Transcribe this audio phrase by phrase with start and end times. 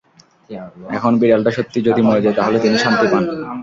[0.97, 3.23] এখন বিড়ালটা সত্যিই যদি মরে যায়, তাহলে তিনি শান্তি পান।